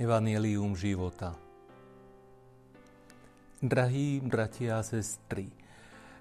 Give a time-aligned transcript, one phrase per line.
[0.00, 1.36] Evangelium života.
[3.60, 5.52] Drahí bratia a sestry,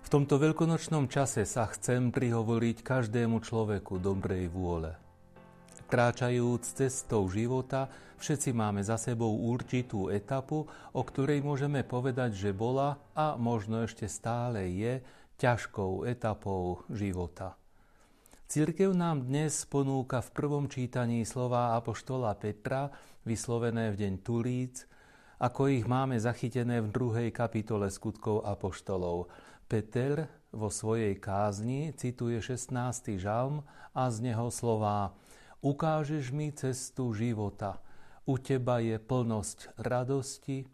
[0.04, 5.00] v tomto veľkonočnom čase sa chcem prihovoriť každému človeku dobrej vôle.
[5.88, 7.88] Kráčajúc cestou života,
[8.20, 14.12] všetci máme za sebou určitú etapu, o ktorej môžeme povedať, že bola a možno ešte
[14.12, 15.00] stále je
[15.40, 17.56] ťažkou etapou života.
[18.50, 22.90] Církev nám dnes ponúka v prvom čítaní slova Apoštola Petra,
[23.22, 24.90] vyslovené v deň Tulíc,
[25.38, 29.30] ako ich máme zachytené v druhej kapitole skutkov Apoštolov.
[29.70, 33.22] Peter vo svojej kázni cituje 16.
[33.22, 33.62] žalm
[33.94, 35.14] a z neho slová
[35.62, 37.78] Ukážeš mi cestu života,
[38.26, 40.66] u teba je plnosť radosti,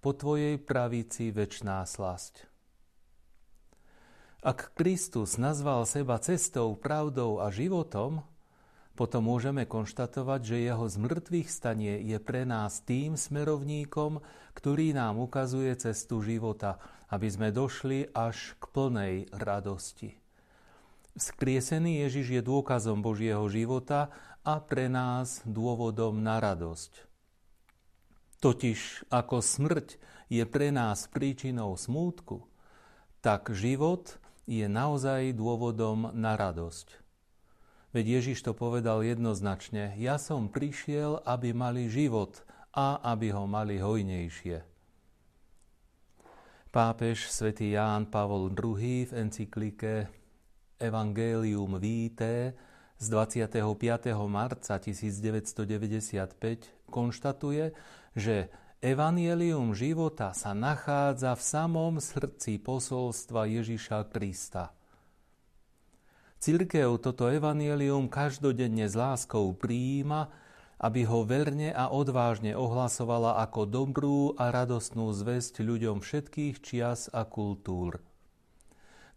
[0.00, 2.47] po tvojej pravici väčná slasť.
[4.38, 8.22] Ak Kristus nazval seba cestou, pravdou a životom,
[8.94, 14.22] potom môžeme konštatovať, že jeho zmrtvých stanie je pre nás tým smerovníkom,
[14.54, 16.78] ktorý nám ukazuje cestu života,
[17.10, 20.14] aby sme došli až k plnej radosti.
[21.18, 24.14] Skriesený Ježiš je dôkazom Božieho života
[24.46, 27.10] a pre nás dôvodom na radosť.
[28.38, 29.98] Totiž ako smrť
[30.30, 32.46] je pre nás príčinou smútku,
[33.18, 37.04] tak život je naozaj dôvodom na radosť.
[37.92, 42.40] Veď Ježiš to povedal jednoznačne, ja som prišiel, aby mali život
[42.72, 44.64] a aby ho mali hojnejšie.
[46.68, 50.08] Pápež svätý Ján Pavol II v encyklike
[50.80, 52.52] Evangelium Vitae
[53.00, 53.56] z 25.
[54.28, 57.72] marca 1995 konštatuje,
[58.16, 64.70] že Evangelium života sa nachádza v samom srdci posolstva Ježiša Krista.
[66.38, 70.30] Církev toto evanielium každodenne s láskou prijíma,
[70.78, 77.26] aby ho verne a odvážne ohlasovala ako dobrú a radostnú zväzť ľuďom všetkých čias a
[77.26, 77.98] kultúr.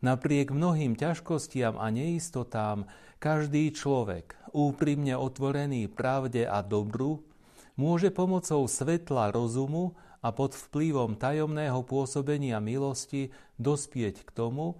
[0.01, 2.89] Napriek mnohým ťažkostiam a neistotám,
[3.21, 7.29] každý človek, úprimne otvorený pravde a dobru,
[7.75, 14.77] môže pomocou svetla rozumu a pod vplyvom tajomného pôsobenia milosti dospieť k tomu,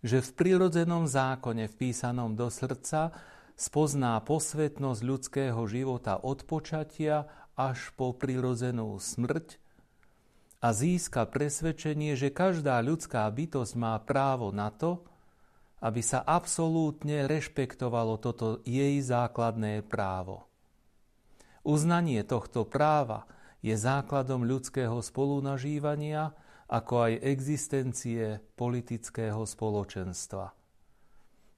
[0.00, 3.12] že v prirodzenom zákone vpísanom do srdca
[3.54, 9.60] spozná posvetnosť ľudského života od počatia až po prirodzenú smrť
[10.60, 15.04] a získa presvedčenie, že každá ľudská bytosť má právo na to,
[15.80, 20.49] aby sa absolútne rešpektovalo toto jej základné právo.
[21.60, 23.28] Uznanie tohto práva
[23.60, 26.32] je základom ľudského spolunažívania,
[26.70, 30.56] ako aj existencie politického spoločenstva.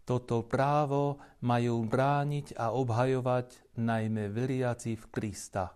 [0.03, 5.71] Toto právo majú brániť a obhajovať najmä veriaci v Krista.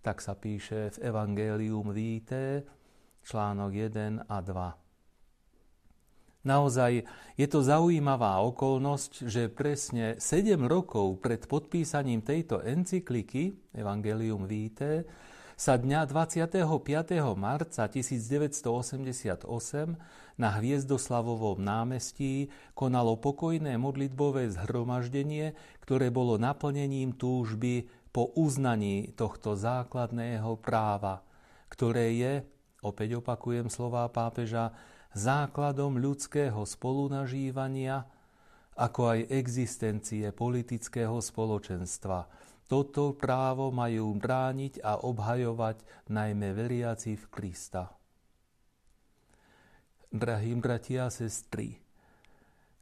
[0.00, 2.62] Tak sa píše v Evangelium Vitae,
[3.26, 4.89] článok 1 a 2.
[6.40, 7.04] Naozaj
[7.36, 15.04] je to zaujímavá okolnosť, že presne 7 rokov pred podpísaním tejto encykliky Evangelium Vitae
[15.60, 16.64] sa dňa 25.
[17.36, 19.44] marca 1988
[20.40, 25.52] na Hviezdoslavovom námestí konalo pokojné modlitbové zhromaždenie,
[25.84, 31.20] ktoré bolo naplnením túžby po uznaní tohto základného práva,
[31.68, 32.32] ktoré je,
[32.80, 34.72] opäť opakujem slová pápeža,
[35.14, 38.06] základom ľudského spolunažívania,
[38.78, 42.30] ako aj existencie politického spoločenstva.
[42.70, 47.90] Toto právo majú brániť a obhajovať najmä veriaci v Krista.
[50.10, 51.78] Drahí bratia a sestry,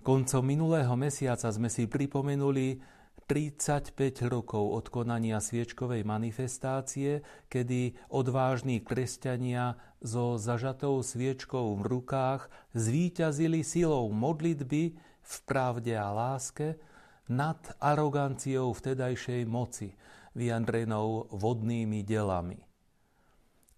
[0.04, 2.80] koncom minulého mesiaca sme si pripomenuli
[3.28, 7.20] 35 rokov od konania sviečkovej manifestácie,
[7.52, 16.80] kedy odvážni kresťania so zažatou sviečkou v rukách zvíťazili silou modlitby v pravde a láske
[17.28, 19.92] nad aroganciou vtedajšej moci,
[20.32, 22.64] vyjadrenou vodnými delami.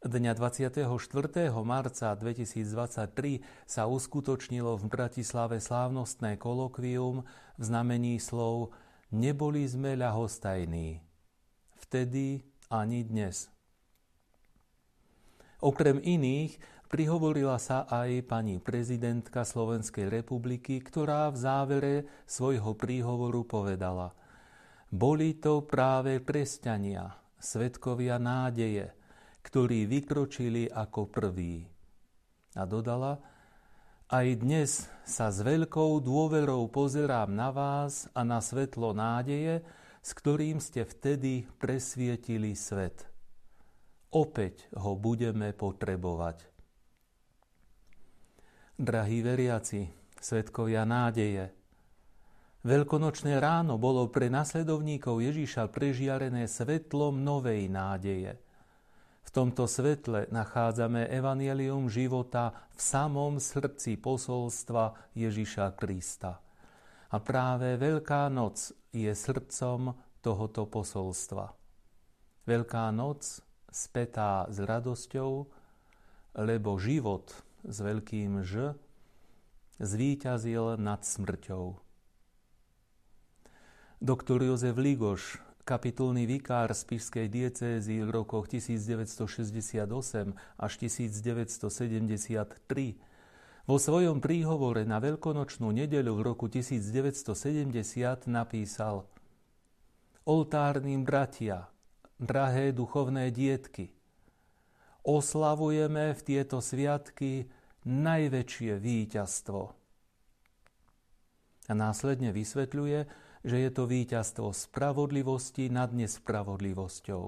[0.01, 0.87] Dňa 24.
[1.67, 7.27] marca 2023 sa uskutočnilo v Bratislave slávnostné kolokvium
[7.59, 8.73] v znamení slov
[9.11, 11.03] Neboli sme ľahostajní.
[11.83, 13.51] Vtedy ani dnes.
[15.59, 16.55] Okrem iných
[16.87, 24.15] prihovorila sa aj pani prezidentka Slovenskej republiky, ktorá v závere svojho príhovoru povedala
[24.95, 28.95] Boli to práve kresťania, svetkovia nádeje,
[29.43, 31.67] ktorí vykročili ako prví.
[32.55, 33.19] A dodala,
[34.11, 34.71] aj dnes
[35.07, 39.63] sa s veľkou dôverou pozerám na vás a na svetlo nádeje,
[40.03, 43.07] s ktorým ste vtedy presvietili svet.
[44.11, 46.43] opäť ho budeme potrebovať.
[48.75, 49.87] Drahí veriaci,
[50.19, 51.55] svetkovia nádeje,
[52.61, 58.37] Veľkonočné ráno bolo pre nasledovníkov Ježíša prežiarené svetlom novej nádeje.
[59.21, 66.43] V tomto svetle nachádzame evanielium života v samom srdci posolstva Ježíša Krista.
[67.11, 71.55] A práve Veľká noc je srdcom tohoto posolstva.
[72.47, 75.47] Veľká noc spätá s radosťou,
[76.39, 77.31] lebo život
[77.63, 78.75] s veľkým Ž
[79.81, 81.79] zvíťazil nad smrťou.
[84.01, 85.41] Doktor Jozef Ligoš,
[85.71, 89.87] kapitulný vikár z Pišskej diecézy v rokoch 1968
[90.59, 92.99] až 1973,
[93.71, 97.23] vo svojom príhovore na veľkonočnú nedeľu v roku 1970
[98.27, 99.07] napísal
[100.27, 101.71] Oltárnym bratia,
[102.19, 103.95] drahé duchovné dietky,
[105.07, 107.47] oslavujeme v tieto sviatky
[107.87, 109.71] najväčšie víťazstvo.
[111.71, 117.25] A následne vysvetľuje, že je to víťazstvo spravodlivosti nad nespravodlivosťou.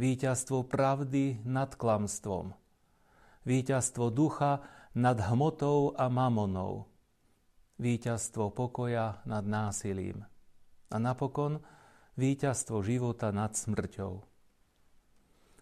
[0.00, 2.54] Víťazstvo pravdy nad klamstvom.
[3.44, 4.62] Víťazstvo ducha
[4.94, 6.88] nad hmotou a mamonou.
[7.80, 10.24] Víťazstvo pokoja nad násilím.
[10.92, 11.60] A napokon
[12.20, 14.24] víťazstvo života nad smrťou.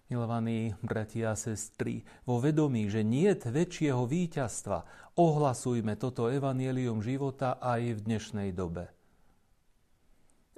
[0.08, 4.88] Milovaní bratia a sestry, vo vedomí, že nie je väčšieho víťazstva,
[5.20, 8.97] ohlasujme toto evanielium života aj v dnešnej dobe.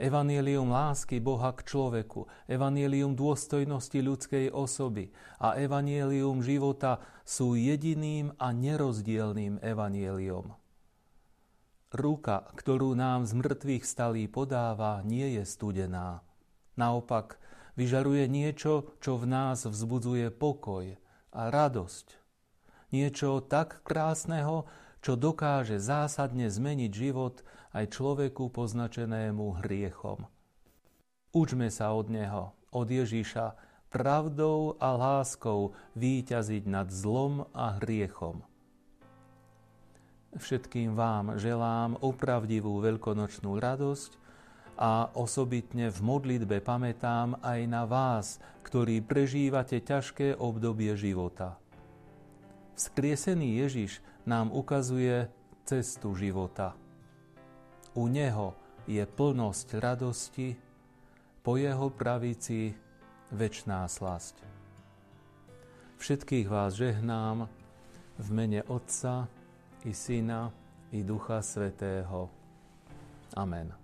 [0.00, 8.48] Evangelium lásky Boha k človeku, evangelium dôstojnosti ľudskej osoby a evangelium života sú jediným a
[8.48, 10.56] nerozdielným evangeliom.
[11.92, 16.24] Ruka, ktorú nám z mŕtvych stalí podáva, nie je studená.
[16.80, 17.36] Naopak,
[17.76, 20.96] vyžaruje niečo, čo v nás vzbudzuje pokoj
[21.28, 22.16] a radosť.
[22.96, 24.64] Niečo tak krásneho,
[25.04, 30.26] čo dokáže zásadne zmeniť život aj človeku poznačenému hriechom.
[31.30, 33.54] Učme sa od Neho, od Ježíša,
[33.90, 38.42] pravdou a láskou výťaziť nad zlom a hriechom.
[40.30, 44.10] Všetkým vám želám opravdivú veľkonočnú radosť
[44.78, 51.58] a osobitne v modlitbe pamätám aj na vás, ktorí prežívate ťažké obdobie života.
[52.78, 55.26] Vzkriesený Ježiš nám ukazuje
[55.66, 56.78] cestu života.
[57.94, 58.54] U Neho
[58.86, 60.54] je plnosť radosti,
[61.40, 62.70] po Jeho pravici
[63.32, 64.44] večná slasť.
[65.96, 67.48] Všetkých vás žehnám
[68.20, 69.24] v mene Otca
[69.88, 70.52] i Syna
[70.92, 72.28] i Ducha Svetého.
[73.36, 73.79] Amen.